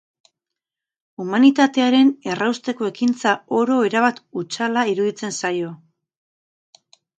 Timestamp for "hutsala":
4.41-4.89